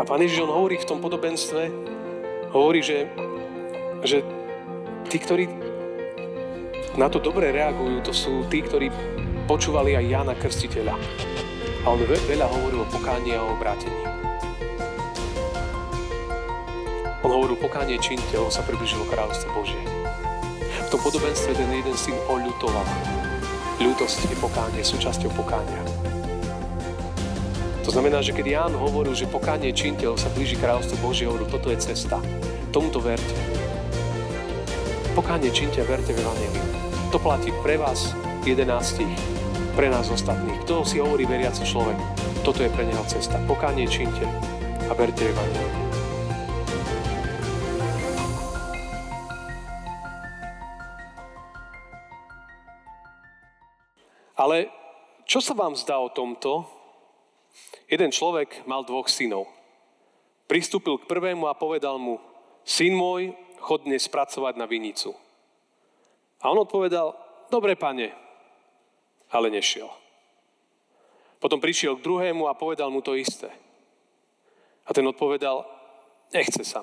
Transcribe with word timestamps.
A 0.00 0.08
Pán 0.08 0.24
Ježiš, 0.24 0.48
on 0.48 0.56
hovorí 0.56 0.80
v 0.80 0.88
tom 0.88 1.04
podobenstve, 1.04 1.68
hovorí, 2.56 2.80
že, 2.80 3.12
že 4.00 4.24
tí, 5.12 5.20
ktorí 5.20 5.44
na 6.96 7.12
to 7.12 7.20
dobre 7.20 7.52
reagujú, 7.52 8.00
to 8.00 8.12
sú 8.12 8.48
tí, 8.48 8.64
ktorí 8.64 8.88
počúvali 9.44 9.92
aj 9.96 10.04
Jána 10.08 10.34
Krstiteľa. 10.36 10.96
A 11.82 11.86
on 11.92 12.00
veľa 12.08 12.46
hovoril 12.48 12.84
o 12.84 12.88
pokání 12.88 13.36
a 13.36 13.44
o 13.44 13.52
obrátení. 13.52 14.00
On 17.22 17.30
hovoril, 17.30 17.60
pokánie 17.60 18.00
činte, 18.00 18.34
on 18.34 18.50
sa 18.50 18.64
približilo 18.64 19.04
kráľovstvo 19.06 19.52
Božie. 19.54 19.82
V 20.58 20.88
tom 20.88 21.00
podobenstve 21.04 21.52
ten 21.52 21.68
jeden 21.68 21.96
syn 21.96 22.16
oľutoval. 22.26 22.86
Ľútosť 23.76 24.30
je 24.30 24.36
pokánie, 24.40 24.82
súčasťou 24.82 25.30
pokánia. 25.36 25.80
To 27.82 27.90
znamená, 27.90 28.22
že 28.22 28.30
keď 28.30 28.46
Ján 28.46 28.74
hovoril, 28.78 29.10
že 29.10 29.26
pokánie 29.26 29.74
činte, 29.74 30.06
sa 30.14 30.30
blíži 30.30 30.54
kráľovstvo 30.54 31.02
Božie, 31.02 31.26
toto 31.50 31.66
je 31.66 31.82
cesta. 31.82 32.22
Tomuto 32.70 33.02
verte. 33.02 33.34
Pokánie 35.18 35.50
činte 35.50 35.82
a 35.82 35.86
verte 35.90 36.14
v 36.14 36.22
Evangeliu. 36.22 36.62
To 37.10 37.18
platí 37.18 37.50
pre 37.60 37.74
vás, 37.76 38.14
jedenáctich, 38.46 39.10
pre 39.74 39.90
nás 39.90 40.08
ostatných. 40.14 40.62
Kto 40.62 40.86
si 40.86 41.02
hovorí 41.02 41.26
veriaci 41.26 41.66
človek, 41.66 41.98
toto 42.46 42.62
je 42.62 42.70
pre 42.70 42.86
neho 42.86 43.02
cesta. 43.10 43.42
Pokánie 43.50 43.90
činte 43.90 44.24
a 44.86 44.92
verte 44.94 45.26
v 45.26 45.34
Evangeliu. 45.34 45.82
Ale 54.38 54.70
čo 55.26 55.42
sa 55.42 55.52
vám 55.52 55.74
zdá 55.74 55.98
o 55.98 56.10
tomto, 56.10 56.81
Jeden 57.88 58.10
človek 58.12 58.64
mal 58.64 58.84
dvoch 58.84 59.08
synov. 59.08 59.48
Pristúpil 60.48 61.00
k 61.00 61.08
prvému 61.08 61.48
a 61.48 61.56
povedal 61.56 61.96
mu, 61.96 62.20
syn 62.64 62.96
môj, 62.96 63.36
chod 63.62 63.86
dnes 63.86 64.04
pracovať 64.10 64.58
na 64.58 64.66
vinicu. 64.66 65.14
A 66.42 66.50
on 66.50 66.58
odpovedal, 66.58 67.14
dobre 67.48 67.78
pane, 67.78 68.10
ale 69.30 69.48
nešiel. 69.48 69.86
Potom 71.38 71.58
prišiel 71.58 71.98
k 71.98 72.04
druhému 72.06 72.46
a 72.46 72.58
povedal 72.58 72.90
mu 72.90 73.02
to 73.02 73.18
isté. 73.18 73.50
A 74.86 74.90
ten 74.90 75.06
odpovedal, 75.06 75.66
nechce 76.34 76.62
sa. 76.66 76.82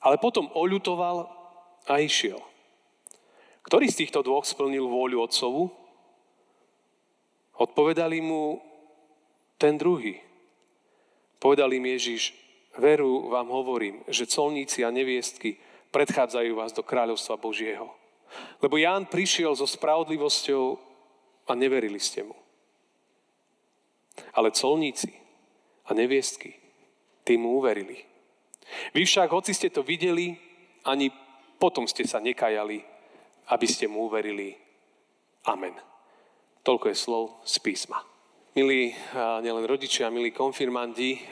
Ale 0.00 0.16
potom 0.16 0.48
oľutoval 0.52 1.28
a 1.88 1.94
išiel. 2.00 2.40
Ktorý 3.64 3.88
z 3.92 4.04
týchto 4.04 4.24
dvoch 4.24 4.48
splnil 4.48 4.88
vôľu 4.88 5.28
otcovu? 5.28 5.68
Odpovedali 7.58 8.22
mu, 8.24 8.60
ten 9.58 9.74
druhý. 9.74 10.22
Povedal 11.42 11.74
im 11.74 11.86
Ježiš, 11.98 12.34
veru 12.78 13.28
vám 13.28 13.50
hovorím, 13.50 14.06
že 14.06 14.30
colníci 14.30 14.86
a 14.86 14.94
neviestky 14.94 15.58
predchádzajú 15.90 16.54
vás 16.54 16.70
do 16.70 16.86
kráľovstva 16.86 17.36
Božieho. 17.36 17.90
Lebo 18.62 18.78
Ján 18.78 19.10
prišiel 19.10 19.54
so 19.58 19.66
spravodlivosťou 19.66 20.78
a 21.50 21.52
neverili 21.58 21.98
ste 21.98 22.22
mu. 22.22 22.34
Ale 24.34 24.54
colníci 24.54 25.10
a 25.86 25.94
neviestky, 25.94 26.54
tým 27.26 27.42
mu 27.42 27.58
uverili. 27.58 28.02
Vy 28.94 29.06
však, 29.06 29.30
hoci 29.30 29.54
ste 29.54 29.70
to 29.70 29.82
videli, 29.82 30.36
ani 30.84 31.08
potom 31.56 31.88
ste 31.88 32.04
sa 32.04 32.20
nekajali, 32.20 32.84
aby 33.48 33.66
ste 33.66 33.88
mu 33.88 34.06
uverili. 34.10 34.54
Amen. 35.48 35.72
Toľko 36.66 36.86
je 36.92 36.96
slov 36.98 37.24
z 37.48 37.56
písma 37.64 38.17
milí 38.58 38.90
nielen 39.14 39.62
rodičia, 39.70 40.10
milí 40.10 40.34
konfirmandi, 40.34 41.22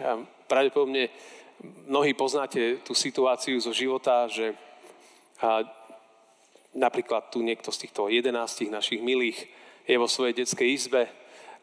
pravdepodobne 0.46 1.10
mnohí 1.90 2.14
poznáte 2.14 2.78
tú 2.86 2.94
situáciu 2.94 3.58
zo 3.58 3.74
života, 3.74 4.30
že 4.30 4.54
napríklad 6.70 7.26
tu 7.34 7.42
niekto 7.42 7.74
z 7.74 7.82
týchto 7.82 8.06
jedenástich 8.06 8.70
našich 8.70 9.02
milých 9.02 9.42
je 9.90 9.98
vo 9.98 10.06
svojej 10.06 10.38
detskej 10.38 10.70
izbe 10.70 11.10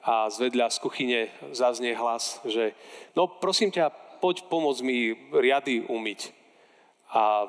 a 0.04 0.28
zvedľa 0.28 0.68
z 0.68 0.78
kuchyne 0.84 1.22
zaznie 1.56 1.96
hlas, 1.96 2.44
že 2.44 2.76
no 3.16 3.32
prosím 3.32 3.72
ťa, 3.72 4.20
poď 4.20 4.44
pomôcť 4.52 4.84
mi 4.84 5.16
riady 5.32 5.88
umyť. 5.88 6.36
A, 7.16 7.48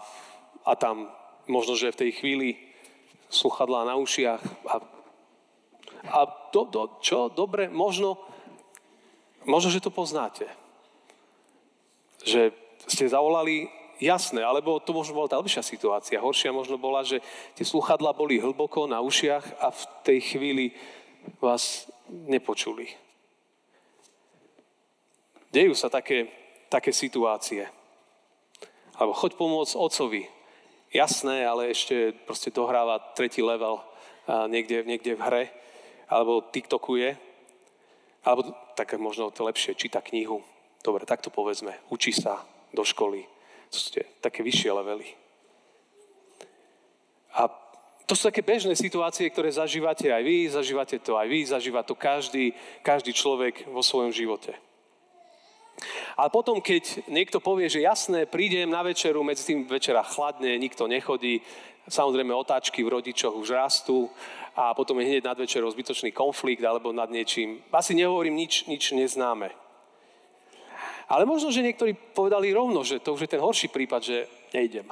a 0.63 0.73
tam 0.79 1.11
možno, 1.51 1.75
že 1.75 1.91
v 1.91 2.01
tej 2.07 2.11
chvíli 2.15 2.63
sluchadlá 3.27 3.91
na 3.91 3.99
ušiach 3.99 4.39
a 4.71 4.94
a 6.15 6.31
do, 6.55 6.63
do, 6.71 6.83
čo? 7.03 7.27
Dobre, 7.27 7.67
možno, 7.67 8.23
možno, 9.43 9.75
že 9.75 9.83
to 9.83 9.91
poznáte. 9.91 10.47
Že 12.23 12.55
ste 12.87 13.11
zavolali 13.11 13.67
jasné, 13.99 14.47
alebo 14.47 14.79
to 14.79 14.95
možno 14.95 15.19
bola 15.19 15.27
tá 15.27 15.43
lepšia 15.43 15.67
situácia. 15.67 16.23
Horšia 16.23 16.55
možno 16.55 16.79
bola, 16.79 17.03
že 17.03 17.19
tie 17.59 17.67
sluchadla 17.67 18.15
boli 18.15 18.39
hlboko 18.39 18.87
na 18.87 19.03
ušiach 19.03 19.59
a 19.59 19.75
v 19.75 19.83
tej 20.07 20.19
chvíli 20.23 20.65
vás 21.43 21.91
nepočuli. 22.07 22.95
Dejú 25.51 25.75
sa 25.75 25.91
také, 25.91 26.31
také 26.71 26.95
situácie. 26.95 27.67
Alebo 28.95 29.15
choď 29.15 29.35
pomôcť 29.35 29.75
otcovi. 29.75 30.23
Jasné, 30.95 31.43
ale 31.43 31.75
ešte 31.75 32.15
proste 32.23 32.55
dohráva 32.55 33.03
tretí 33.19 33.43
level 33.43 33.83
niekde, 34.47 34.87
niekde 34.87 35.19
v 35.19 35.23
hre 35.27 35.45
alebo 36.09 36.45
tiktokuje, 36.45 37.17
alebo 38.25 38.53
tak 38.77 38.97
možno 38.97 39.29
to 39.31 39.45
lepšie, 39.45 39.77
číta 39.77 40.01
knihu. 40.01 40.41
Dobre, 40.85 41.05
tak 41.09 41.21
to 41.25 41.29
povedzme. 41.33 41.77
Učí 41.89 42.13
sa 42.13 42.45
do 42.73 42.85
školy. 42.85 43.25
Sú 43.73 43.97
také 44.21 44.45
vyššie 44.45 44.71
levely. 44.73 45.09
A 47.35 47.51
to 48.05 48.13
sú 48.13 48.29
také 48.29 48.45
bežné 48.45 48.77
situácie, 48.77 49.27
ktoré 49.33 49.49
zažívate 49.49 50.13
aj 50.13 50.23
vy, 50.23 50.39
zažívate 50.53 51.01
to 51.01 51.17
aj 51.17 51.27
vy, 51.27 51.41
zažíva 51.49 51.81
to 51.83 51.97
každý, 51.97 52.53
každý 52.85 53.17
človek 53.17 53.65
vo 53.73 53.81
svojom 53.81 54.13
živote. 54.13 54.53
Ale 56.15 56.31
potom, 56.31 56.63
keď 56.63 57.11
niekto 57.11 57.43
povie, 57.43 57.67
že 57.67 57.83
jasné, 57.83 58.31
prídem 58.31 58.71
na 58.71 58.87
večeru, 58.87 59.27
medzi 59.27 59.43
tým 59.51 59.67
večera 59.67 60.07
chladne, 60.07 60.55
nikto 60.61 60.87
nechodí, 60.87 61.43
samozrejme 61.89 62.33
otáčky 62.33 62.81
v 62.85 63.01
rodičoch 63.01 63.37
už 63.37 63.57
rastú 63.57 64.09
a 64.57 64.73
potom 64.73 65.01
je 65.01 65.09
hneď 65.11 65.23
nad 65.25 65.39
večerou 65.39 65.69
zbytočný 65.71 66.13
konflikt 66.15 66.63
alebo 66.65 66.93
nad 66.93 67.11
niečím. 67.11 67.61
Asi 67.73 67.93
nehovorím 67.93 68.37
nič, 68.37 68.65
nič 68.71 68.93
neznáme. 68.93 69.51
Ale 71.05 71.29
možno, 71.29 71.53
že 71.53 71.61
niektorí 71.61 71.93
povedali 72.17 72.49
rovno, 72.55 72.81
že 72.81 73.01
to 73.01 73.13
už 73.13 73.29
je 73.29 73.33
ten 73.37 73.43
horší 73.43 73.69
prípad, 73.69 74.01
že 74.01 74.17
nejdem. 74.57 74.89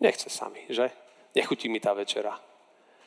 Nechce 0.00 0.28
sa 0.28 0.52
mi, 0.52 0.60
že? 0.68 0.92
Nechutí 1.32 1.72
mi 1.72 1.80
tá 1.80 1.96
večera. 1.96 2.36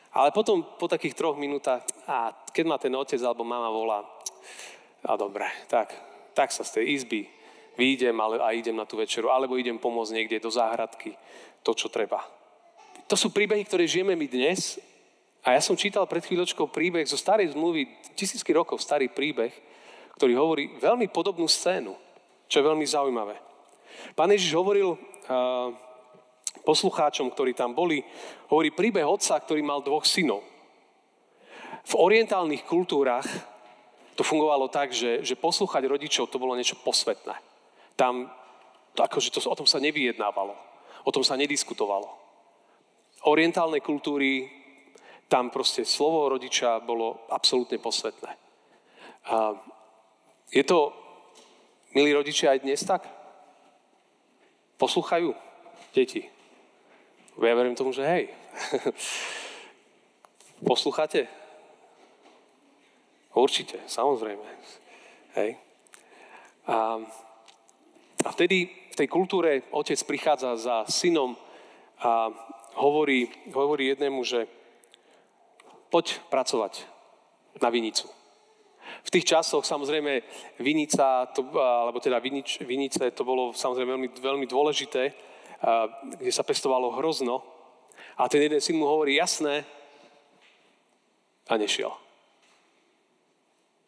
Ale 0.10 0.34
potom 0.34 0.66
po 0.66 0.90
takých 0.90 1.14
troch 1.14 1.38
minútach, 1.38 1.86
a 2.10 2.34
keď 2.50 2.66
ma 2.66 2.82
ten 2.82 2.90
otec 2.98 3.22
alebo 3.22 3.46
mama 3.46 3.70
volá, 3.70 4.02
a 5.06 5.14
dobre, 5.14 5.46
tak, 5.70 5.94
tak 6.34 6.50
sa 6.50 6.66
z 6.66 6.82
tej 6.82 6.86
izby 6.98 7.22
výjdem 7.80 8.18
ale, 8.20 8.44
a 8.44 8.52
idem 8.52 8.76
na 8.76 8.84
tú 8.84 9.00
večeru, 9.00 9.32
alebo 9.32 9.56
idem 9.56 9.80
pomôcť 9.80 10.12
niekde 10.12 10.44
do 10.44 10.52
záhradky, 10.52 11.16
to, 11.64 11.72
čo 11.72 11.88
treba. 11.88 12.20
To 13.10 13.18
sú 13.18 13.34
príbehy, 13.34 13.66
ktoré 13.66 13.90
žijeme 13.90 14.14
my 14.14 14.30
dnes 14.30 14.78
a 15.42 15.58
ja 15.58 15.62
som 15.66 15.74
čítal 15.74 16.06
pred 16.06 16.22
chvíľočkou 16.22 16.70
príbeh 16.70 17.10
zo 17.10 17.18
starej 17.18 17.58
zmluvy, 17.58 17.90
tisícky 18.14 18.54
rokov 18.54 18.86
starý 18.86 19.10
príbeh, 19.10 19.50
ktorý 20.14 20.38
hovorí 20.38 20.78
veľmi 20.78 21.10
podobnú 21.10 21.50
scénu, 21.50 21.98
čo 22.46 22.62
je 22.62 22.68
veľmi 22.70 22.86
zaujímavé. 22.86 23.34
Pán 24.14 24.30
Ježiš 24.30 24.54
hovoril 24.54 24.94
uh, 24.94 25.74
poslucháčom, 26.62 27.34
ktorí 27.34 27.58
tam 27.58 27.74
boli, 27.74 28.06
hovorí 28.46 28.70
príbeh 28.70 29.02
otca, 29.02 29.42
ktorý 29.42 29.66
mal 29.66 29.82
dvoch 29.82 30.06
synov. 30.06 30.46
V 31.90 31.94
orientálnych 31.98 32.62
kultúrach 32.62 33.26
to 34.14 34.22
fungovalo 34.22 34.70
tak, 34.70 34.94
že, 34.94 35.26
že 35.26 35.34
poslúchať 35.34 35.82
rodičov 35.90 36.30
to 36.30 36.38
bolo 36.38 36.54
niečo 36.54 36.78
posvetné. 36.86 37.34
Tam, 37.98 38.30
to 38.94 39.02
akože 39.02 39.34
to, 39.34 39.42
o 39.50 39.58
tom 39.58 39.66
sa 39.66 39.82
nevyjednávalo, 39.82 40.54
o 41.02 41.10
tom 41.10 41.26
sa 41.26 41.34
nediskutovalo. 41.34 42.29
Orientálne 43.28 43.84
kultúry 43.84 44.48
tam 45.28 45.52
proste 45.52 45.84
slovo 45.84 46.32
rodiča 46.32 46.80
bolo 46.80 47.28
absolútne 47.30 47.76
posvetné. 47.78 48.32
A 49.30 49.54
je 50.50 50.64
to, 50.64 50.96
milí 51.94 52.16
rodičia, 52.16 52.56
aj 52.56 52.64
dnes 52.64 52.82
tak? 52.82 53.06
Poslúchajú 54.80 55.36
deti? 55.92 56.24
Ja 57.40 57.56
verím 57.56 57.76
tomu, 57.76 57.92
že 57.92 58.08
hej. 58.08 58.24
Poslúchate? 60.70 61.28
Určite, 63.36 63.80
samozrejme. 63.86 64.44
Hej. 65.38 65.56
A, 66.68 67.00
a 68.26 68.30
vtedy 68.34 68.68
v 68.68 68.96
tej 68.96 69.08
kultúre 69.08 69.70
otec 69.72 70.00
prichádza 70.04 70.58
za 70.58 70.76
synom 70.90 71.38
a 72.02 72.34
hovorí, 72.76 73.30
hovorí 73.54 73.94
jednému, 73.94 74.22
že 74.24 74.46
poď 75.90 76.22
pracovať 76.30 76.86
na 77.62 77.70
vinicu. 77.70 78.06
V 79.06 79.14
tých 79.14 79.26
časoch 79.26 79.66
samozrejme 79.66 80.22
vinica, 80.60 81.30
to, 81.34 81.46
alebo 81.58 82.02
teda 82.02 82.20
vinič, 82.20 82.62
vinice, 82.66 83.12
to 83.14 83.24
bolo 83.26 83.54
samozrejme 83.54 83.90
veľmi, 83.96 84.10
veľmi 84.18 84.46
dôležité, 84.50 85.14
kde 86.18 86.32
sa 86.34 86.46
pestovalo 86.46 86.94
hrozno. 86.98 87.42
A 88.18 88.28
ten 88.28 88.42
jeden 88.42 88.62
syn 88.62 88.78
mu 88.78 88.86
hovorí, 88.86 89.16
jasné, 89.16 89.66
a 91.50 91.58
nešiel. 91.58 91.90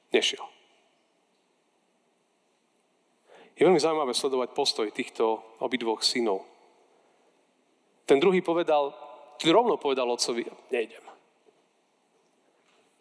Nešiel. 0.10 0.42
Je 3.54 3.62
veľmi 3.62 3.78
zaujímavé 3.78 4.18
sledovať 4.18 4.50
postoj 4.58 4.90
týchto 4.90 5.38
obidvoch 5.62 6.02
synov. 6.02 6.51
Ten 8.12 8.20
druhý 8.20 8.44
povedal, 8.44 8.92
rovno 9.40 9.80
povedal 9.80 10.04
otcovi, 10.12 10.44
nejdem. 10.68 11.00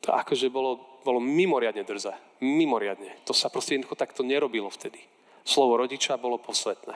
To 0.07 0.15
akože 0.15 0.47
bolo, 0.55 1.03
bolo 1.03 1.19
mimoriadne 1.19 1.83
drze. 1.83 2.15
Mimoriadne. 2.39 3.19
To 3.27 3.35
sa 3.35 3.51
proste 3.51 3.75
jednoducho 3.75 3.99
takto 3.99 4.23
nerobilo 4.23 4.71
vtedy. 4.71 5.03
Slovo 5.43 5.75
rodiča 5.83 6.15
bolo 6.15 6.39
posvetné. 6.39 6.95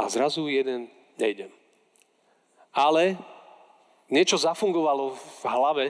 A 0.00 0.08
zrazu 0.08 0.48
jeden, 0.48 0.88
nejdem. 1.20 1.52
Ale 2.72 3.20
niečo 4.08 4.40
zafungovalo 4.40 5.12
v 5.12 5.44
hlave 5.44 5.84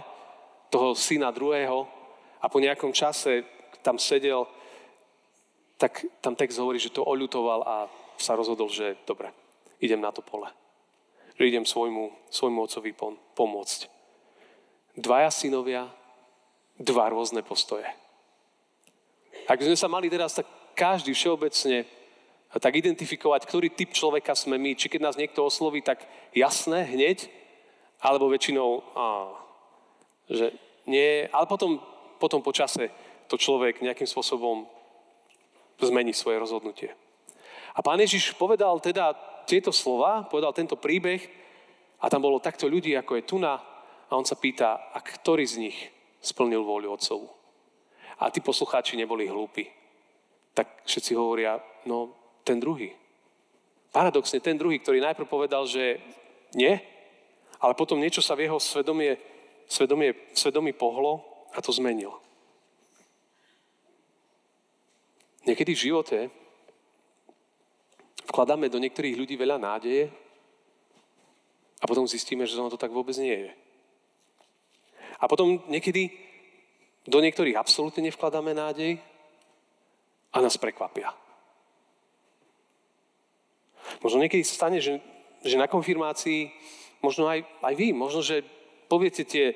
toho 0.66 0.98
syna 0.98 1.30
druhého 1.30 1.86
a 2.42 2.50
po 2.50 2.58
nejakom 2.58 2.90
čase 2.90 3.46
tam 3.86 4.02
sedel 4.02 4.50
tak 5.78 6.02
tam 6.18 6.34
text 6.34 6.58
hovorí, 6.58 6.82
že 6.82 6.90
to 6.90 7.06
oľutoval 7.06 7.62
a 7.62 7.76
sa 8.18 8.34
rozhodol, 8.34 8.66
že 8.66 8.98
dobre, 9.06 9.30
idem 9.78 10.02
na 10.02 10.10
to 10.10 10.18
pole. 10.18 10.50
Že 11.34 11.48
idem 11.50 11.66
svojmu, 11.66 12.30
svojmu 12.30 12.58
otcovi 12.62 12.94
pomôcť. 13.34 13.80
Dvaja 14.94 15.30
synovia, 15.34 15.90
dva 16.78 17.10
rôzne 17.10 17.42
postoje. 17.42 17.86
Ak 19.50 19.58
by 19.58 19.66
sme 19.66 19.78
sa 19.78 19.90
mali 19.90 20.06
teraz 20.06 20.38
tak 20.38 20.46
každý 20.78 21.12
všeobecne 21.12 21.84
tak 22.54 22.74
identifikovať, 22.78 23.50
ktorý 23.50 23.68
typ 23.74 23.90
človeka 23.90 24.34
sme 24.38 24.54
my, 24.58 24.78
či 24.78 24.86
keď 24.86 25.10
nás 25.10 25.18
niekto 25.18 25.42
osloví, 25.42 25.82
tak 25.82 26.06
jasné, 26.30 26.86
hneď, 26.86 27.26
alebo 27.98 28.30
väčšinou, 28.30 28.70
á, 28.94 29.26
že 30.30 30.54
nie, 30.86 31.26
ale 31.34 31.46
potom, 31.50 31.82
potom 32.22 32.38
po 32.46 32.54
čase 32.54 32.94
to 33.26 33.34
človek 33.34 33.82
nejakým 33.82 34.06
spôsobom 34.06 34.70
zmení 35.82 36.14
svoje 36.14 36.38
rozhodnutie. 36.38 36.94
A 37.74 37.82
pán 37.82 37.98
Ježiš 37.98 38.38
povedal 38.38 38.78
teda 38.78 39.18
tieto 39.44 39.70
slova, 39.70 40.26
povedal 40.26 40.52
tento 40.56 40.76
príbeh 40.76 41.20
a 42.00 42.08
tam 42.08 42.24
bolo 42.24 42.42
takto 42.42 42.68
ľudí, 42.68 42.96
ako 42.96 43.16
je 43.16 43.28
Tuna 43.28 43.54
a 44.08 44.12
on 44.12 44.24
sa 44.24 44.36
pýta, 44.36 44.92
a 44.92 44.98
ktorý 45.00 45.44
z 45.44 45.56
nich 45.68 45.78
splnil 46.20 46.64
vôľu 46.64 46.96
otcovu. 46.96 47.28
A 48.20 48.32
tí 48.32 48.40
poslucháči 48.40 48.96
neboli 48.96 49.28
hlúpi. 49.28 49.68
Tak 50.54 50.86
všetci 50.86 51.12
hovoria, 51.18 51.58
no 51.84 52.14
ten 52.44 52.60
druhý. 52.60 52.92
Paradoxne, 53.90 54.40
ten 54.40 54.58
druhý, 54.58 54.78
ktorý 54.78 55.00
najprv 55.00 55.26
povedal, 55.26 55.66
že 55.66 56.02
nie, 56.54 56.78
ale 57.58 57.74
potom 57.74 57.98
niečo 57.98 58.20
sa 58.20 58.36
v 58.36 58.46
jeho 58.46 58.58
svedomie, 58.60 59.16
svedomie, 59.66 60.14
svedomí 60.36 60.72
pohlo 60.76 61.24
a 61.54 61.58
to 61.64 61.72
zmenil. 61.72 62.20
Niekedy 65.44 65.76
v 65.76 65.84
živote 65.90 66.18
vkladáme 68.34 68.66
do 68.66 68.82
niektorých 68.82 69.14
ľudí 69.14 69.38
veľa 69.38 69.62
nádeje 69.62 70.10
a 71.78 71.86
potom 71.86 72.02
zistíme, 72.02 72.42
že 72.50 72.58
ono 72.58 72.66
to 72.66 72.74
tak 72.74 72.90
vôbec 72.90 73.14
nie 73.14 73.46
je. 73.46 73.52
A 75.22 75.30
potom 75.30 75.62
niekedy 75.70 76.10
do 77.06 77.22
niektorých 77.22 77.54
absolútne 77.54 78.02
nevkladáme 78.10 78.50
nádej 78.50 78.98
a 80.34 80.42
nás 80.42 80.58
prekvapia. 80.58 81.14
Možno 84.02 84.18
niekedy 84.18 84.42
sa 84.42 84.66
stane, 84.66 84.82
že, 84.82 84.98
že 85.46 85.54
na 85.54 85.70
konfirmácii, 85.70 86.50
možno 87.06 87.30
aj, 87.30 87.46
aj 87.62 87.74
vy, 87.78 87.94
možno, 87.94 88.18
že 88.18 88.42
poviete 88.90 89.22
tie, 89.22 89.54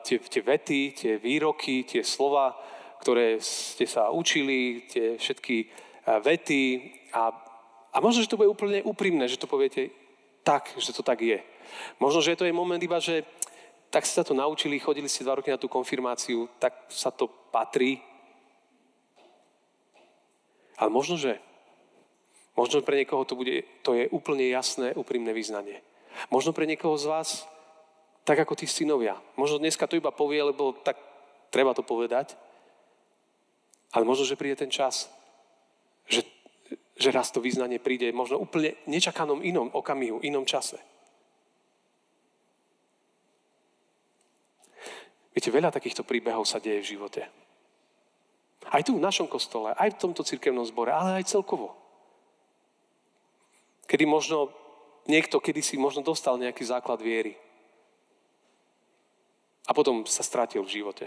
tie, 0.00 0.16
tie 0.16 0.40
vety, 0.40 0.80
tie 0.96 1.12
výroky, 1.20 1.84
tie 1.84 2.00
slova, 2.00 2.56
ktoré 3.04 3.36
ste 3.44 3.84
sa 3.84 4.08
učili, 4.08 4.88
tie 4.88 5.20
všetky 5.20 5.56
vety 6.24 6.62
a, 7.12 7.51
a 7.92 8.00
možno, 8.00 8.24
že 8.24 8.30
to 8.32 8.40
bude 8.40 8.48
úplne 8.48 8.80
úprimné, 8.82 9.28
že 9.28 9.36
to 9.36 9.44
poviete 9.44 9.92
tak, 10.42 10.72
že 10.80 10.96
to 10.96 11.04
tak 11.04 11.20
je. 11.20 11.44
Možno, 12.00 12.24
že 12.24 12.36
to 12.36 12.48
je 12.48 12.56
moment 12.56 12.80
iba, 12.80 12.96
že 12.98 13.22
tak 13.92 14.08
ste 14.08 14.24
sa 14.24 14.24
to 14.24 14.32
naučili, 14.32 14.80
chodili 14.80 15.04
ste 15.08 15.24
dva 15.24 15.36
roky 15.36 15.52
na 15.52 15.60
tú 15.60 15.68
konfirmáciu, 15.68 16.48
tak 16.56 16.88
sa 16.88 17.12
to 17.12 17.28
patrí. 17.28 18.00
Ale 20.80 20.88
možno, 20.88 21.20
že 21.20 21.36
možno 22.56 22.80
pre 22.80 23.04
niekoho 23.04 23.28
to, 23.28 23.36
bude, 23.36 23.68
to 23.84 23.92
je 23.92 24.08
úplne 24.08 24.48
jasné, 24.48 24.96
úprimné 24.96 25.36
vyznanie. 25.36 25.84
Možno 26.32 26.56
pre 26.56 26.64
niekoho 26.64 26.96
z 26.96 27.04
vás, 27.04 27.28
tak 28.24 28.40
ako 28.40 28.56
tí 28.56 28.64
synovia. 28.64 29.20
Možno 29.36 29.60
dneska 29.60 29.84
to 29.84 30.00
iba 30.00 30.08
povie, 30.08 30.40
lebo 30.40 30.72
tak 30.72 30.96
treba 31.52 31.76
to 31.76 31.84
povedať. 31.84 32.32
Ale 33.92 34.08
možno, 34.08 34.24
že 34.24 34.40
príde 34.40 34.56
ten 34.56 34.72
čas, 34.72 35.12
že 37.02 37.10
raz 37.10 37.34
to 37.34 37.42
význanie 37.42 37.82
príde 37.82 38.14
možno 38.14 38.38
úplne 38.38 38.78
nečakanom 38.86 39.42
inom 39.42 39.66
okamihu, 39.74 40.22
inom 40.22 40.46
čase. 40.46 40.78
Viete, 45.34 45.50
veľa 45.50 45.74
takýchto 45.74 46.06
príbehov 46.06 46.46
sa 46.46 46.62
deje 46.62 46.84
v 46.84 46.90
živote. 46.94 47.22
Aj 48.70 48.82
tu 48.86 48.94
v 48.94 49.02
našom 49.02 49.26
kostole, 49.26 49.74
aj 49.74 49.98
v 49.98 50.00
tomto 50.00 50.22
cirkevnom 50.22 50.62
zbore, 50.62 50.94
ale 50.94 51.18
aj 51.18 51.34
celkovo. 51.34 51.74
Kedy 53.90 54.06
možno 54.06 54.54
niekto 55.10 55.42
kedysi 55.42 55.74
možno 55.80 56.06
dostal 56.06 56.38
nejaký 56.38 56.62
základ 56.62 57.02
viery. 57.02 57.34
A 59.66 59.74
potom 59.74 60.06
sa 60.06 60.22
stratil 60.22 60.62
v 60.62 60.74
živote. 60.78 61.06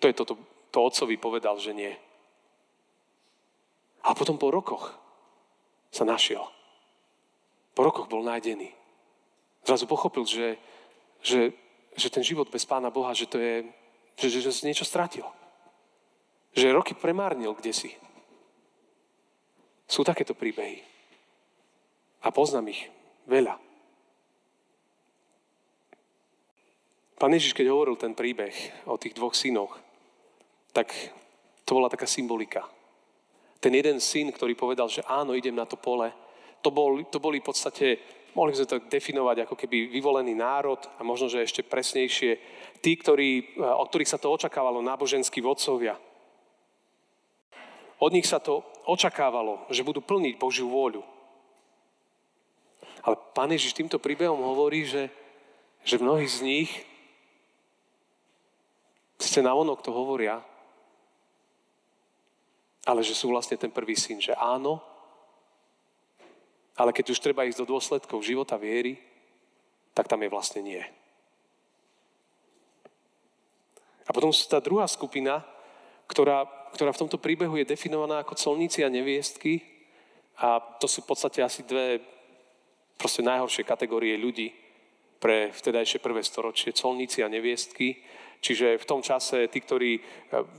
To 0.00 0.08
je 0.08 0.14
toto 0.16 0.34
to 0.74 0.78
otcovi 0.82 1.14
povedal, 1.16 1.54
že 1.62 1.70
nie. 1.70 1.94
A 4.04 4.12
potom 4.12 4.36
po 4.36 4.52
rokoch 4.52 4.92
sa 5.88 6.04
našiel. 6.04 6.44
Po 7.72 7.82
rokoch 7.82 8.06
bol 8.06 8.20
nájdený. 8.20 8.70
Zrazu 9.64 9.88
pochopil, 9.88 10.28
že, 10.28 10.60
že, 11.24 11.56
že 11.96 12.08
ten 12.12 12.20
život 12.20 12.52
bez 12.52 12.68
Pána 12.68 12.92
Boha, 12.92 13.16
že 13.16 13.24
to 13.24 13.40
je, 13.40 13.64
že, 14.20 14.28
že, 14.28 14.52
že 14.52 14.68
niečo 14.68 14.84
stratil. 14.84 15.24
Že 16.52 16.76
roky 16.76 16.92
premárnil 16.92 17.56
kde 17.56 17.72
si. 17.72 17.90
Sú 19.88 20.04
takéto 20.04 20.36
príbehy. 20.36 20.84
A 22.24 22.28
poznám 22.28 22.76
ich 22.76 22.82
veľa. 23.24 23.56
Pán 27.14 27.32
Ježiš, 27.32 27.56
keď 27.56 27.72
hovoril 27.72 27.96
ten 27.96 28.12
príbeh 28.12 28.52
o 28.84 29.00
tých 29.00 29.16
dvoch 29.16 29.32
synoch, 29.32 29.80
tak 30.74 30.92
to 31.64 31.78
bola 31.78 31.88
taká 31.88 32.04
symbolika. 32.04 32.66
Ten 33.64 33.72
jeden 33.72 33.96
syn, 33.96 34.28
ktorý 34.28 34.52
povedal, 34.52 34.92
že 34.92 35.00
áno, 35.08 35.32
idem 35.32 35.56
na 35.56 35.64
to 35.64 35.80
pole, 35.80 36.12
to, 36.60 36.68
bol, 36.68 37.00
to 37.08 37.16
boli 37.16 37.40
v 37.40 37.48
podstate, 37.48 37.96
mohli 38.36 38.52
sme 38.52 38.68
to 38.68 38.84
definovať 38.92 39.48
ako 39.48 39.56
keby 39.56 39.88
vyvolený 39.88 40.36
národ 40.36 40.84
a 40.96 41.00
možno, 41.00 41.32
že 41.32 41.48
ešte 41.48 41.64
presnejšie, 41.64 42.36
tí, 42.84 42.92
ktorí, 42.92 43.56
od 43.56 43.88
ktorých 43.88 44.12
sa 44.12 44.20
to 44.20 44.28
očakávalo, 44.28 44.84
náboženskí 44.84 45.40
vodcovia. 45.40 45.96
Od 48.04 48.12
nich 48.12 48.28
sa 48.28 48.36
to 48.36 48.60
očakávalo, 48.84 49.64
že 49.72 49.80
budú 49.80 50.04
plniť 50.04 50.36
Božiu 50.36 50.68
vôľu. 50.68 51.00
Ale 53.00 53.16
Pán 53.32 53.48
Ježiš 53.48 53.72
týmto 53.72 53.96
príbehom 53.96 54.44
hovorí, 54.44 54.84
že, 54.84 55.08
že 55.88 55.96
mnohí 55.96 56.28
z 56.28 56.44
nich, 56.44 56.68
sice 59.16 59.40
na 59.40 59.56
onok 59.56 59.80
to 59.80 59.88
hovoria, 59.88 60.44
ale 62.84 63.00
že 63.00 63.16
sú 63.16 63.32
vlastne 63.32 63.56
ten 63.56 63.72
prvý 63.72 63.96
syn, 63.96 64.20
že 64.20 64.36
áno, 64.36 64.80
ale 66.76 66.90
keď 66.92 67.14
už 67.14 67.22
treba 67.22 67.46
ísť 67.46 67.64
do 67.64 67.70
dôsledkov 67.76 68.26
života 68.26 68.58
viery, 68.58 68.98
tak 69.94 70.10
tam 70.10 70.20
je 70.20 70.32
vlastne 70.32 70.60
nie. 70.60 70.82
A 74.04 74.10
potom 74.12 74.34
sú 74.34 74.50
tá 74.50 74.60
druhá 74.60 74.84
skupina, 74.90 75.40
ktorá, 76.10 76.44
ktorá 76.76 76.92
v 76.92 77.00
tomto 77.06 77.16
príbehu 77.16 77.56
je 77.56 77.70
definovaná 77.72 78.20
ako 78.20 78.36
colníci 78.36 78.84
a 78.84 78.92
neviestky. 78.92 79.64
A 80.36 80.60
to 80.60 80.84
sú 80.90 81.00
v 81.06 81.14
podstate 81.14 81.40
asi 81.40 81.64
dve 81.64 82.02
proste 82.98 83.24
najhoršie 83.24 83.64
kategórie 83.64 84.18
ľudí. 84.18 84.52
pre 85.24 85.48
vtedajšie 85.56 86.04
prvé 86.04 86.20
storočie, 86.20 86.76
colníci 86.76 87.24
a 87.24 87.32
neviestky. 87.32 87.96
Čiže 88.44 88.76
v 88.76 88.84
tom 88.84 89.00
čase 89.00 89.48
tí, 89.48 89.64
ktorí 89.64 89.96
e, 89.96 90.00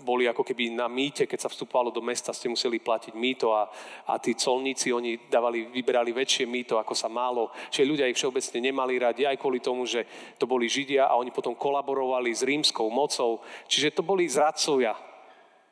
boli 0.01 0.25
ako 0.25 0.41
keby 0.41 0.73
na 0.73 0.89
mýte, 0.89 1.29
keď 1.29 1.45
sa 1.45 1.53
vstupovalo 1.53 1.93
do 1.93 2.01
mesta, 2.01 2.33
ste 2.33 2.49
museli 2.49 2.81
platiť 2.81 3.13
mýto 3.13 3.53
a, 3.53 3.69
a 4.09 4.17
tí 4.17 4.33
colníci, 4.33 4.89
oni 4.89 5.29
dávali, 5.29 5.69
vyberali 5.69 6.09
väčšie 6.09 6.49
mýto, 6.49 6.81
ako 6.81 6.97
sa 6.97 7.05
málo. 7.13 7.53
Čiže 7.69 7.85
ľudia 7.85 8.09
ich 8.09 8.17
všeobecne 8.17 8.57
nemali 8.57 8.97
radi 8.97 9.29
aj 9.29 9.37
kvôli 9.37 9.61
tomu, 9.61 9.85
že 9.85 10.01
to 10.41 10.49
boli 10.49 10.65
Židia 10.65 11.05
a 11.05 11.13
oni 11.13 11.29
potom 11.29 11.53
kolaborovali 11.53 12.33
s 12.33 12.41
rímskou 12.41 12.89
mocou. 12.89 13.45
Čiže 13.69 13.93
to 13.93 14.01
boli 14.01 14.25
zradcovia. 14.25 14.97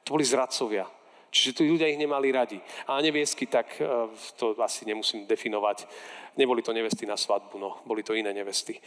To 0.06 0.14
boli 0.14 0.22
zradcovia. 0.22 0.86
Čiže 1.34 1.58
tí 1.58 1.64
ľudia 1.66 1.90
ich 1.90 1.98
nemali 1.98 2.30
radi. 2.30 2.62
A 2.86 3.02
neviesky, 3.02 3.50
tak 3.50 3.74
e, 3.82 3.90
to 4.38 4.54
asi 4.62 4.86
nemusím 4.86 5.26
definovať. 5.26 5.90
Neboli 6.38 6.62
to 6.62 6.70
nevesty 6.78 7.10
na 7.10 7.18
svadbu, 7.18 7.58
no, 7.58 7.82
boli 7.90 8.06
to 8.06 8.14
iné 8.14 8.30
nevesty. 8.38 8.78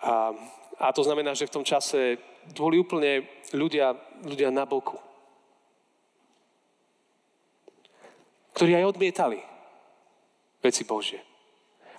A, 0.00 0.32
a 0.80 0.88
to 0.96 1.04
znamená, 1.04 1.36
že 1.36 1.44
v 1.44 1.54
tom 1.60 1.64
čase 1.68 2.16
boli 2.56 2.80
úplne 2.80 3.28
ľudia, 3.52 3.92
ľudia 4.24 4.48
na 4.48 4.64
boku. 4.64 4.96
Ktorí 8.56 8.72
aj 8.72 8.96
odmietali 8.96 9.44
veci 10.64 10.88
Božie. 10.88 11.20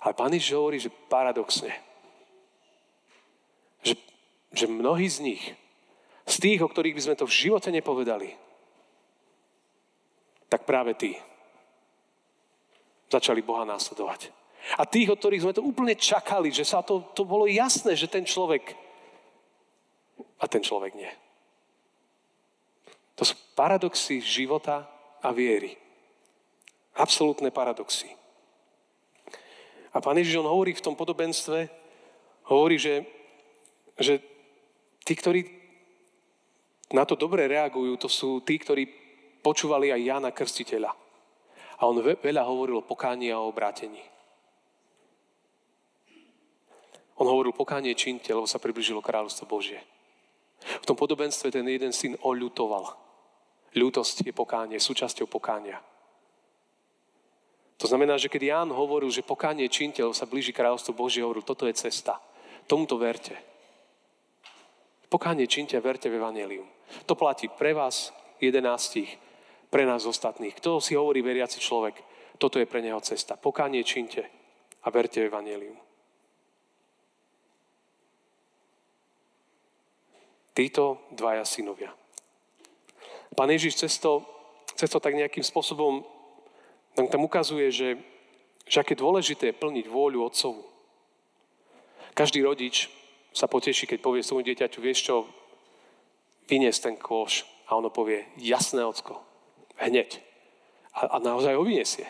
Ale 0.02 0.18
Pán 0.18 0.34
Ježiš 0.34 0.58
hovorí, 0.58 0.82
že 0.82 0.90
paradoxne, 0.90 1.70
že, 3.86 3.94
že 4.50 4.66
mnohí 4.66 5.06
z 5.06 5.22
nich, 5.22 5.44
z 6.26 6.36
tých, 6.42 6.60
o 6.66 6.68
ktorých 6.68 6.98
by 6.98 7.04
sme 7.06 7.14
to 7.14 7.30
v 7.30 7.36
živote 7.46 7.70
nepovedali, 7.70 8.42
tak 10.48 10.68
práve 10.68 10.94
tí 10.94 11.16
začali 13.10 13.42
Boha 13.42 13.62
následovať. 13.62 14.32
A 14.80 14.88
tých, 14.88 15.12
od 15.12 15.20
ktorých 15.20 15.44
sme 15.44 15.56
to 15.56 15.62
úplne 15.62 15.94
čakali, 15.94 16.48
že 16.48 16.64
sa 16.64 16.80
to, 16.80 17.12
to 17.12 17.28
bolo 17.28 17.44
jasné, 17.44 17.92
že 17.92 18.08
ten 18.08 18.24
človek 18.24 18.72
a 20.40 20.44
ten 20.48 20.64
človek 20.64 20.96
nie. 20.96 21.12
To 23.14 23.22
sú 23.22 23.36
paradoxy 23.54 24.24
života 24.24 24.88
a 25.20 25.30
viery. 25.30 25.76
Absolútne 26.96 27.52
paradoxy. 27.52 28.10
A 29.94 30.02
pán 30.02 30.18
Ježiš, 30.18 30.42
on 30.42 30.50
hovorí 30.50 30.74
v 30.74 30.82
tom 30.82 30.98
podobenstve, 30.98 31.70
hovorí, 32.50 32.80
že, 32.80 33.06
že 33.94 34.18
tí, 35.06 35.14
ktorí 35.14 35.46
na 36.90 37.06
to 37.06 37.14
dobre 37.14 37.46
reagujú, 37.46 37.94
to 38.00 38.10
sú 38.10 38.42
tí, 38.42 38.58
ktorí 38.58 39.03
počúvali 39.44 39.92
aj 39.92 40.00
Jana 40.00 40.30
Krstiteľa. 40.32 40.88
A 41.76 41.82
on 41.84 42.00
veľa 42.00 42.48
hovoril 42.48 42.80
o 42.80 42.88
pokání 42.88 43.28
a 43.28 43.44
o 43.44 43.52
obrátení. 43.52 44.00
On 47.20 47.28
hovoril 47.28 47.52
pokánie 47.52 47.92
činte, 47.94 48.32
lebo 48.32 48.48
sa 48.48 48.56
približilo 48.56 49.04
kráľovstvo 49.04 49.44
Božie. 49.44 49.84
V 50.80 50.88
tom 50.88 50.96
podobenstve 50.96 51.52
ten 51.52 51.68
jeden 51.68 51.92
syn 51.92 52.16
oľutoval. 52.24 52.96
Ľútosť 53.76 54.26
je 54.26 54.32
pokánie, 54.32 54.78
súčasťou 54.80 55.28
pokánia. 55.28 55.78
To 57.78 57.90
znamená, 57.90 58.16
že 58.16 58.30
keď 58.30 58.42
Ján 58.42 58.70
hovoril, 58.70 59.10
že 59.10 59.26
pokánie 59.26 59.66
činte, 59.68 60.00
lebo 60.00 60.14
sa 60.14 60.30
blíži 60.30 60.54
kráľovstvo 60.54 60.94
Božie, 60.94 61.26
hovoril, 61.26 61.42
toto 61.42 61.66
je 61.66 61.74
cesta. 61.74 62.22
Tomuto 62.70 62.96
verte. 62.96 63.34
Pokánie 65.10 65.46
činte 65.50 65.76
verte 65.82 66.08
v 66.08 66.16
Evangelium. 66.16 66.66
To 67.06 67.18
platí 67.18 67.50
pre 67.50 67.74
vás, 67.74 68.14
jedenáctich, 68.40 69.23
pre 69.74 69.82
nás 69.82 70.06
ostatných. 70.06 70.54
Kto 70.54 70.78
si 70.78 70.94
hovorí 70.94 71.18
veriaci 71.18 71.58
človek, 71.58 71.98
toto 72.38 72.62
je 72.62 72.70
pre 72.70 72.78
neho 72.78 73.02
cesta. 73.02 73.34
Pokánie 73.34 73.82
činte 73.82 74.22
a 74.86 74.90
verte 74.94 75.18
v 75.18 75.26
Evangelium. 75.26 75.74
Títo 80.54 81.02
dvaja 81.10 81.42
synovia. 81.42 81.90
Pán 83.34 83.50
Ježiš 83.50 83.82
cesto, 83.82 84.22
cesto 84.78 85.02
tak 85.02 85.18
nejakým 85.18 85.42
spôsobom 85.42 86.06
nám 86.94 87.10
tam 87.10 87.26
ukazuje, 87.26 87.74
že, 87.74 87.98
že 88.70 88.78
aké 88.78 88.94
dôležité 88.94 89.50
je 89.50 89.58
plniť 89.58 89.90
vôľu 89.90 90.22
otcovu. 90.30 90.62
Každý 92.14 92.46
rodič 92.46 92.86
sa 93.34 93.50
poteší, 93.50 93.90
keď 93.90 93.98
povie 93.98 94.22
svojmu 94.22 94.46
dieťaťu, 94.46 94.78
vieš 94.78 95.10
čo, 95.10 95.26
vynies 96.46 96.78
ten 96.78 96.94
kôš. 96.94 97.42
A 97.66 97.74
ono 97.74 97.90
povie, 97.90 98.30
jasné, 98.38 98.86
ocko, 98.86 99.33
Hneď. 99.78 100.22
A, 100.94 101.06
a 101.06 101.16
naozaj 101.18 101.58
ho 101.58 101.66
vyniesie. 101.66 102.06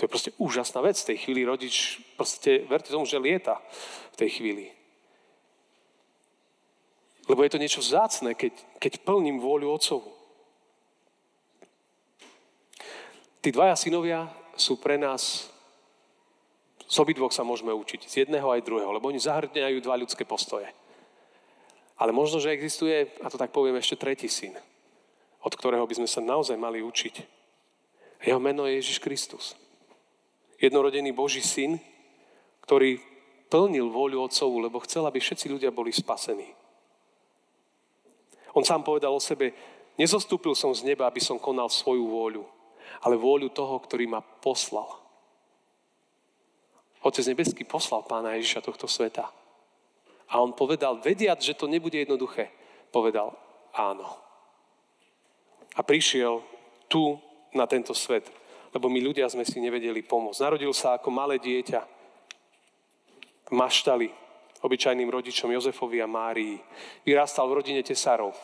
To 0.00 0.08
je 0.08 0.12
proste 0.12 0.30
úžasná 0.40 0.80
vec. 0.80 0.96
V 0.96 1.12
tej 1.12 1.18
chvíli 1.28 1.44
rodič, 1.44 2.00
proste, 2.16 2.64
verte 2.64 2.88
tomu, 2.88 3.04
že 3.04 3.20
lieta 3.20 3.60
v 4.12 4.16
tej 4.16 4.40
chvíli. 4.40 4.72
Lebo 7.28 7.44
je 7.44 7.52
to 7.52 7.60
niečo 7.60 7.84
zácne, 7.84 8.32
keď, 8.32 8.56
keď 8.80 9.04
plním 9.04 9.38
vôľu 9.38 9.76
otcovu. 9.76 10.08
Tí 13.44 13.52
dvaja 13.52 13.76
synovia 13.76 14.28
sú 14.56 14.80
pre 14.80 14.96
nás, 14.96 15.48
z 16.84 16.96
obidvoch 16.98 17.32
sa 17.32 17.44
môžeme 17.44 17.72
učiť, 17.72 18.08
z 18.08 18.14
jedného 18.24 18.48
aj 18.50 18.64
druhého, 18.64 18.92
lebo 18.92 19.08
oni 19.08 19.20
zahrňajú 19.20 19.78
dva 19.80 19.96
ľudské 20.00 20.24
postoje. 20.24 20.68
Ale 22.00 22.12
možno, 22.12 22.40
že 22.40 22.52
existuje, 22.52 23.12
a 23.20 23.28
to 23.28 23.36
tak 23.40 23.52
poviem, 23.52 23.76
ešte 23.76 24.00
tretí 24.00 24.28
syn 24.28 24.56
od 25.40 25.52
ktorého 25.56 25.88
by 25.88 26.04
sme 26.04 26.08
sa 26.08 26.20
naozaj 26.20 26.56
mali 26.60 26.84
učiť. 26.84 27.14
Jeho 28.20 28.40
meno 28.40 28.68
je 28.68 28.76
Ježiš 28.76 29.00
Kristus. 29.00 29.56
Jednorodený 30.60 31.16
Boží 31.16 31.40
syn, 31.40 31.80
ktorý 32.68 33.00
plnil 33.48 33.88
voľu 33.88 34.28
Otcovu, 34.28 34.60
lebo 34.60 34.84
chcel, 34.84 35.08
aby 35.08 35.16
všetci 35.16 35.48
ľudia 35.48 35.72
boli 35.72 35.88
spasení. 35.88 36.52
On 38.52 38.60
sám 38.60 38.84
povedal 38.84 39.16
o 39.16 39.22
sebe, 39.22 39.56
nezostúpil 39.96 40.52
som 40.52 40.76
z 40.76 40.84
neba, 40.84 41.08
aby 41.08 41.22
som 41.22 41.40
konal 41.40 41.72
svoju 41.72 42.04
vôľu, 42.04 42.44
ale 43.00 43.16
vôľu 43.16 43.48
toho, 43.48 43.80
ktorý 43.80 44.04
ma 44.04 44.20
poslal. 44.20 45.00
Otec 47.00 47.24
nebeský 47.32 47.64
poslal 47.64 48.04
pána 48.04 48.36
Ježiša 48.36 48.60
tohto 48.60 48.84
sveta. 48.84 49.32
A 50.30 50.36
on 50.36 50.52
povedal, 50.52 51.00
vediac, 51.00 51.40
že 51.40 51.56
to 51.56 51.64
nebude 51.64 51.96
jednoduché, 51.96 52.52
povedal 52.92 53.32
áno 53.72 54.29
a 55.76 55.80
prišiel 55.82 56.42
tu 56.90 57.18
na 57.54 57.66
tento 57.66 57.94
svet, 57.94 58.26
lebo 58.74 58.90
my 58.90 58.98
ľudia 59.02 59.26
sme 59.30 59.46
si 59.46 59.58
nevedeli 59.62 60.02
pomôcť. 60.02 60.42
Narodil 60.42 60.70
sa 60.74 60.98
ako 60.98 61.10
malé 61.10 61.38
dieťa 61.38 61.80
v 63.50 63.52
maštali 63.54 64.08
obyčajným 64.60 65.08
rodičom 65.08 65.50
Jozefovi 65.50 65.98
a 66.04 66.08
Márii. 66.10 66.60
Vyrástal 67.02 67.48
v 67.48 67.56
rodine 67.62 67.82
tesárov. 67.82 68.36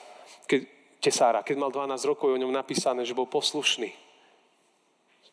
Keď, 0.49 0.61
tesára. 0.99 1.45
Keď 1.45 1.57
mal 1.61 1.71
12 1.71 2.11
rokov, 2.11 2.33
je 2.33 2.37
o 2.41 2.43
ňom 2.43 2.55
napísané, 2.55 3.05
že 3.05 3.15
bol 3.15 3.29
poslušný 3.29 3.93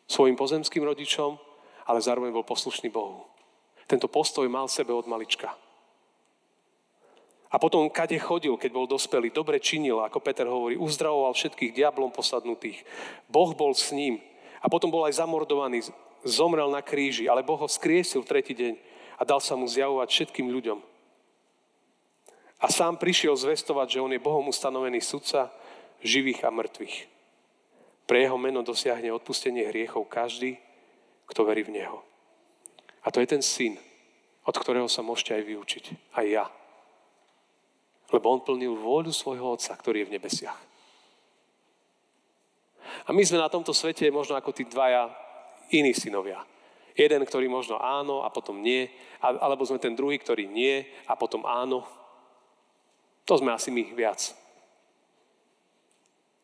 svojim 0.04 0.36
pozemským 0.36 0.84
rodičom, 0.84 1.40
ale 1.88 2.04
zároveň 2.04 2.30
bol 2.30 2.44
poslušný 2.44 2.92
Bohu. 2.92 3.24
Tento 3.88 4.08
postoj 4.08 4.44
mal 4.48 4.68
sebe 4.68 4.92
od 4.92 5.08
malička. 5.08 5.63
A 7.54 7.56
potom, 7.62 7.86
kade 7.86 8.18
chodil, 8.18 8.58
keď 8.58 8.70
bol 8.74 8.90
dospelý, 8.90 9.30
dobre 9.30 9.62
činil, 9.62 10.02
ako 10.02 10.18
Peter 10.18 10.42
hovorí, 10.42 10.74
uzdravoval 10.74 11.38
všetkých 11.38 11.70
diablom 11.70 12.10
posadnutých. 12.10 12.82
Boh 13.30 13.54
bol 13.54 13.70
s 13.78 13.94
ním. 13.94 14.18
A 14.58 14.66
potom 14.66 14.90
bol 14.90 15.06
aj 15.06 15.22
zamordovaný, 15.22 15.86
zomrel 16.26 16.66
na 16.66 16.82
kríži, 16.82 17.30
ale 17.30 17.46
Boh 17.46 17.60
ho 17.62 17.70
skriesil 17.70 18.26
tretí 18.26 18.58
deň 18.58 18.74
a 19.14 19.22
dal 19.22 19.38
sa 19.38 19.54
mu 19.54 19.70
zjavovať 19.70 20.08
všetkým 20.10 20.50
ľuďom. 20.50 20.82
A 22.58 22.66
sám 22.74 22.98
prišiel 22.98 23.38
zvestovať, 23.38 23.86
že 23.86 24.02
on 24.02 24.10
je 24.10 24.18
Bohom 24.18 24.50
ustanovený 24.50 24.98
sudca 24.98 25.54
živých 26.02 26.42
a 26.42 26.50
mŕtvych. 26.50 26.96
Pre 28.10 28.18
jeho 28.18 28.34
meno 28.34 28.66
dosiahne 28.66 29.14
odpustenie 29.14 29.70
hriechov 29.70 30.10
každý, 30.10 30.58
kto 31.30 31.46
verí 31.46 31.62
v 31.62 31.78
neho. 31.78 32.02
A 33.04 33.14
to 33.14 33.22
je 33.22 33.30
ten 33.30 33.44
syn, 33.46 33.78
od 34.42 34.56
ktorého 34.58 34.90
sa 34.90 35.06
môžete 35.06 35.38
aj 35.38 35.44
vyučiť. 35.44 35.84
Aj 36.18 36.26
ja. 36.26 36.44
Lebo 38.12 38.26
on 38.30 38.40
plnil 38.44 38.76
vôľu 38.76 39.12
svojho 39.12 39.56
otca, 39.56 39.72
ktorý 39.76 40.04
je 40.04 40.08
v 40.10 40.14
nebesiach. 40.20 40.60
A 43.04 43.12
my 43.12 43.22
sme 43.24 43.40
na 43.40 43.52
tomto 43.52 43.72
svete 43.76 44.08
možno 44.08 44.36
ako 44.36 44.52
tí 44.52 44.64
dvaja 44.64 45.12
iní 45.72 45.92
synovia. 45.92 46.40
Jeden, 46.94 47.26
ktorý 47.26 47.50
možno 47.50 47.76
áno 47.82 48.22
a 48.22 48.30
potom 48.30 48.62
nie, 48.62 48.86
alebo 49.18 49.66
sme 49.66 49.82
ten 49.82 49.98
druhý, 49.98 50.16
ktorý 50.16 50.46
nie 50.46 50.86
a 51.10 51.18
potom 51.18 51.42
áno. 51.42 51.82
To 53.26 53.34
sme 53.34 53.50
asi 53.50 53.74
my 53.74 53.92
viac. 53.96 54.30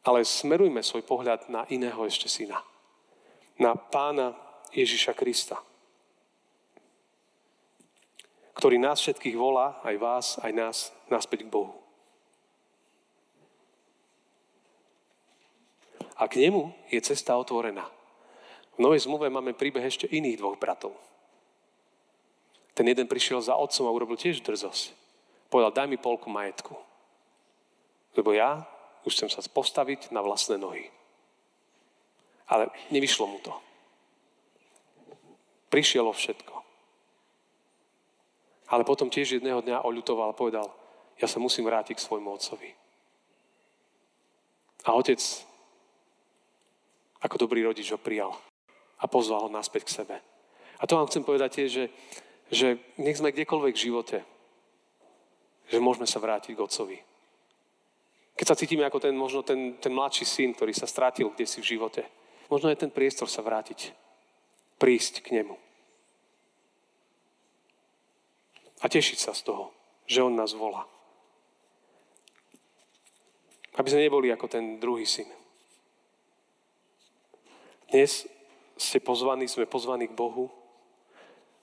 Ale 0.02 0.25
smerujme 0.26 0.83
svoj 0.83 1.07
pohľad 1.07 1.47
na 1.52 1.69
iného 1.71 2.00
ešte 2.02 2.26
syna. 2.26 2.64
Na 3.61 3.76
pána 3.76 4.35
Ježiša 4.73 5.12
Krista 5.12 5.61
ktorý 8.61 8.76
nás 8.76 9.00
všetkých 9.00 9.40
volá, 9.40 9.81
aj 9.81 9.97
vás, 9.97 10.26
aj 10.45 10.52
nás, 10.52 10.76
naspäť 11.09 11.49
k 11.49 11.52
Bohu. 11.57 11.81
A 16.21 16.29
k 16.29 16.45
nemu 16.45 16.69
je 16.93 17.00
cesta 17.00 17.40
otvorená. 17.40 17.88
V 18.76 18.85
Novej 18.85 19.09
zmluve 19.09 19.33
máme 19.33 19.57
príbeh 19.57 19.81
ešte 19.81 20.05
iných 20.12 20.37
dvoch 20.37 20.61
bratov. 20.61 20.93
Ten 22.76 22.85
jeden 22.85 23.09
prišiel 23.09 23.40
za 23.40 23.57
otcom 23.57 23.88
a 23.88 23.97
urobil 23.97 24.21
tiež 24.21 24.45
drzosť. 24.45 24.93
Povedal, 25.49 25.73
daj 25.73 25.88
mi 25.88 25.97
polku 25.97 26.29
majetku. 26.29 26.76
Lebo 28.12 28.37
ja 28.37 28.69
už 29.09 29.17
chcem 29.17 29.33
sa 29.33 29.40
postaviť 29.40 30.12
na 30.12 30.21
vlastné 30.21 30.61
nohy. 30.61 30.93
Ale 32.45 32.69
nevyšlo 32.93 33.25
mu 33.25 33.40
to. 33.40 33.57
Prišiel 35.73 36.05
všetko. 36.12 36.70
Ale 38.71 38.87
potom 38.87 39.11
tiež 39.11 39.43
jedného 39.43 39.61
dňa 39.61 39.83
oľutoval 39.83 40.31
a 40.31 40.39
povedal, 40.39 40.71
ja 41.19 41.27
sa 41.27 41.43
musím 41.43 41.67
vrátiť 41.67 41.99
k 41.99 42.07
svojmu 42.07 42.31
otcovi. 42.31 42.71
A 44.89 44.97
otec, 44.97 45.21
ako 47.21 47.37
dobrý 47.37 47.67
rodič, 47.67 47.93
ho 47.93 48.00
prijal 48.00 48.33
a 49.00 49.05
pozval 49.05 49.49
ho 49.49 49.50
naspäť 49.53 49.85
k 49.85 49.95
sebe. 50.00 50.17
A 50.81 50.87
to 50.89 50.97
vám 50.97 51.11
chcem 51.12 51.27
povedať 51.27 51.50
tiež, 51.61 51.71
že, 51.71 51.85
že 52.49 52.67
nech 52.97 53.21
sme 53.21 53.35
kdekoľvek 53.35 53.75
v 53.77 53.85
živote, 53.91 54.19
že 55.69 55.79
môžeme 55.79 56.09
sa 56.09 56.19
vrátiť 56.19 56.57
k 56.57 56.65
Otcovi. 56.65 56.99
Keď 58.35 58.47
sa 58.49 58.57
cítime 58.57 58.89
ako 58.89 59.05
ten, 59.05 59.12
možno 59.12 59.45
ten, 59.45 59.77
ten 59.77 59.93
mladší 59.93 60.25
syn, 60.25 60.57
ktorý 60.57 60.73
sa 60.73 60.89
strátil 60.89 61.29
kde 61.29 61.45
si 61.45 61.61
v 61.61 61.77
živote, 61.77 62.09
možno 62.49 62.73
je 62.73 62.81
ten 62.81 62.89
priestor 62.89 63.29
sa 63.29 63.45
vrátiť, 63.45 63.93
prísť 64.81 65.21
k 65.21 65.37
nemu. 65.37 65.70
A 68.81 68.89
tešiť 68.89 69.19
sa 69.21 69.33
z 69.37 69.45
toho, 69.45 69.73
že 70.09 70.25
on 70.25 70.33
nás 70.33 70.57
volá. 70.57 70.89
Aby 73.77 73.89
sme 73.93 74.05
neboli 74.09 74.33
ako 74.33 74.49
ten 74.49 74.81
druhý 74.81 75.05
syn. 75.05 75.29
Dnes 77.93 78.25
ste 78.81 78.99
pozvaní, 79.03 79.45
sme 79.45 79.69
pozvaní 79.69 80.09
k 80.09 80.17
Bohu 80.17 80.49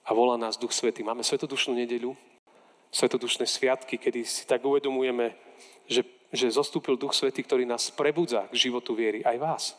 a 0.06 0.14
volá 0.14 0.38
nás 0.38 0.56
Duch 0.56 0.70
Svetý. 0.70 1.02
Máme 1.02 1.26
svetodušnú 1.26 1.74
nedeľu, 1.74 2.14
svetodušné 2.94 3.44
sviatky, 3.44 3.98
kedy 3.98 4.22
si 4.22 4.46
tak 4.46 4.62
uvedomujeme, 4.62 5.34
že, 5.90 6.06
že 6.30 6.54
zostúpil 6.54 6.94
Duch 6.96 7.16
Svetý, 7.16 7.42
ktorý 7.42 7.66
nás 7.66 7.90
prebudza 7.90 8.46
k 8.48 8.70
životu 8.70 8.94
viery. 8.94 9.26
Aj 9.26 9.36
vás. 9.36 9.74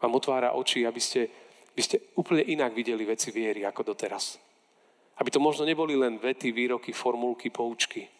Vám 0.00 0.16
otvára 0.16 0.56
oči, 0.56 0.88
aby 0.88 1.02
ste, 1.02 1.28
aby 1.76 1.82
ste 1.82 1.96
úplne 2.16 2.42
inak 2.46 2.72
videli 2.72 3.04
veci 3.04 3.28
viery 3.30 3.62
ako 3.68 3.94
doteraz. 3.94 4.40
Aby 5.16 5.30
to 5.30 5.40
možno 5.40 5.62
neboli 5.62 5.94
len 5.94 6.18
vety, 6.18 6.50
výroky, 6.50 6.90
formulky, 6.90 7.50
poučky. 7.50 8.10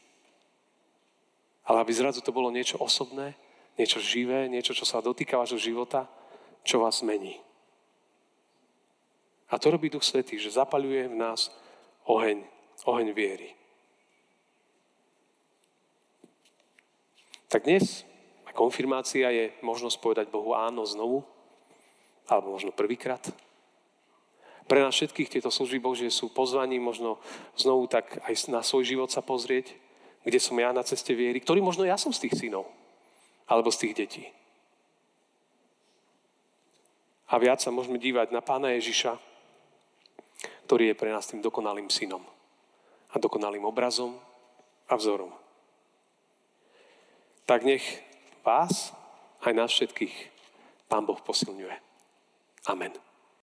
Ale 1.65 1.81
aby 1.81 1.93
zrazu 1.93 2.21
to 2.21 2.31
bolo 2.31 2.53
niečo 2.53 2.79
osobné, 2.79 3.35
niečo 3.75 3.99
živé, 3.99 4.47
niečo, 4.47 4.77
čo 4.77 4.87
sa 4.87 5.03
dotýka 5.03 5.41
vášho 5.41 5.59
života, 5.59 6.07
čo 6.63 6.79
vás 6.79 7.03
mení. 7.03 7.41
A 9.51 9.59
to 9.59 9.71
robí 9.71 9.91
Duch 9.91 10.05
Svetý, 10.05 10.39
že 10.39 10.55
zapaľuje 10.55 11.11
v 11.11 11.17
nás 11.19 11.51
oheň, 12.07 12.43
oheň 12.85 13.09
viery. 13.15 13.55
Tak 17.49 17.71
dnes 17.71 18.03
a 18.49 18.51
konfirmácia 18.51 19.31
je 19.31 19.55
možnosť 19.63 20.03
povedať 20.03 20.27
Bohu 20.27 20.59
áno 20.59 20.83
znovu, 20.83 21.23
alebo 22.27 22.57
možno 22.57 22.75
prvýkrát. 22.75 23.23
Pre 24.65 24.81
nás 24.81 24.97
všetkých 24.97 25.29
tieto 25.29 25.53
služby 25.53 25.79
Božie 25.79 26.09
sú 26.09 26.33
pozvaní 26.33 26.81
možno 26.81 27.21
znovu 27.53 27.85
tak 27.85 28.17
aj 28.25 28.49
na 28.49 28.65
svoj 28.65 28.89
život 28.89 29.13
sa 29.13 29.21
pozrieť, 29.21 29.77
kde 30.25 30.41
som 30.41 30.57
ja 30.57 30.73
na 30.73 30.81
ceste 30.81 31.13
viery, 31.13 31.37
ktorý 31.45 31.61
možno 31.61 31.85
ja 31.85 32.01
som 32.01 32.13
z 32.17 32.29
tých 32.29 32.41
synov, 32.41 32.65
alebo 33.45 33.69
z 33.69 33.85
tých 33.85 33.95
detí. 33.95 34.25
A 37.29 37.37
viac 37.37 37.61
sa 37.61 37.69
môžeme 37.69 38.01
dívať 38.01 38.33
na 38.33 38.41
Pána 38.41 38.73
Ježiša, 38.77 39.21
ktorý 40.65 40.93
je 40.93 40.99
pre 40.99 41.13
nás 41.13 41.29
tým 41.29 41.45
dokonalým 41.45 41.93
synom 41.93 42.25
a 43.13 43.21
dokonalým 43.21 43.69
obrazom 43.69 44.17
a 44.89 44.97
vzorom. 44.97 45.33
Tak 47.45 47.69
nech 47.69 47.85
vás, 48.41 48.97
aj 49.45 49.53
nás 49.53 49.69
všetkých, 49.73 50.33
Pán 50.89 51.05
Boh 51.05 51.21
posilňuje. 51.21 51.77
Amen. 52.65 53.14